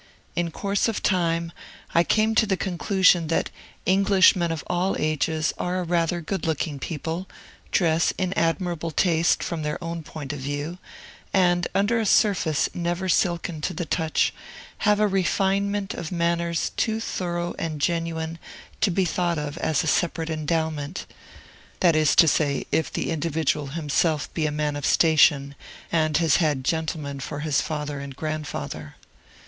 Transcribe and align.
In 0.35 0.49
course 0.49 0.87
of 0.87 1.03
time, 1.03 1.51
I 1.93 2.03
came 2.03 2.33
to 2.33 2.47
the 2.47 2.57
conclusion 2.57 3.27
that 3.27 3.51
Englishmen 3.85 4.51
of 4.51 4.63
all 4.65 4.95
ages 4.97 5.53
are 5.59 5.77
a 5.77 5.83
rather 5.83 6.21
good 6.21 6.47
looking 6.47 6.79
people, 6.79 7.29
dress 7.71 8.11
in 8.17 8.33
admirable 8.33 8.89
taste 8.89 9.43
from 9.43 9.61
their 9.61 9.77
own 9.83 10.01
point 10.01 10.33
of 10.33 10.39
view, 10.39 10.79
and, 11.35 11.67
under 11.75 11.99
a 11.99 12.07
surface 12.07 12.67
never 12.73 13.07
silken 13.07 13.61
to 13.61 13.75
the 13.75 13.85
touch, 13.85 14.33
have 14.79 14.99
a 14.99 15.05
refinement 15.07 15.93
of 15.93 16.11
manners 16.11 16.71
too 16.77 16.99
thorough 16.99 17.53
and 17.59 17.79
genuine 17.79 18.39
to 18.81 18.89
be 18.89 19.05
thought 19.05 19.37
of 19.37 19.55
as 19.59 19.83
a 19.83 19.87
separate 19.87 20.31
endowment, 20.31 21.05
that 21.79 21.95
is 21.95 22.15
to 22.15 22.27
say, 22.27 22.65
if 22.71 22.91
the 22.91 23.11
individual 23.11 23.67
himself 23.67 24.33
be 24.33 24.47
a 24.47 24.51
man 24.51 24.75
of 24.75 24.83
station, 24.83 25.53
and 25.91 26.17
has 26.17 26.37
had 26.37 26.63
gentlemen 26.65 27.19
for 27.19 27.41
his 27.41 27.61
father 27.61 27.99
and 27.99 28.15
grandfather. 28.15 28.95